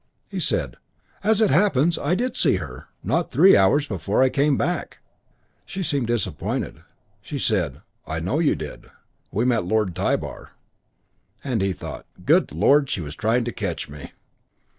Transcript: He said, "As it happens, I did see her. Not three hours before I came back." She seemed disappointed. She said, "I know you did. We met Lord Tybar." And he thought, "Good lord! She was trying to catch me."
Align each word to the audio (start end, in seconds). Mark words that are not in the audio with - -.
He 0.31 0.39
said, 0.39 0.77
"As 1.23 1.41
it 1.41 1.51
happens, 1.51 1.99
I 1.99 2.15
did 2.15 2.35
see 2.35 2.55
her. 2.55 2.87
Not 3.03 3.29
three 3.29 3.55
hours 3.55 3.85
before 3.85 4.23
I 4.23 4.29
came 4.29 4.57
back." 4.57 4.97
She 5.63 5.83
seemed 5.83 6.07
disappointed. 6.07 6.81
She 7.21 7.37
said, 7.37 7.81
"I 8.07 8.19
know 8.19 8.39
you 8.39 8.55
did. 8.55 8.89
We 9.31 9.45
met 9.45 9.63
Lord 9.63 9.93
Tybar." 9.93 10.53
And 11.43 11.61
he 11.61 11.71
thought, 11.71 12.07
"Good 12.25 12.51
lord! 12.51 12.89
She 12.89 13.01
was 13.01 13.13
trying 13.13 13.43
to 13.45 13.51
catch 13.51 13.89
me." 13.89 14.13